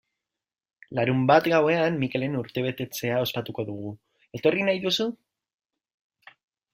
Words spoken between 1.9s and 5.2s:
Mikelen urtebetetzea ospatuko dugu, etorri nahi duzu?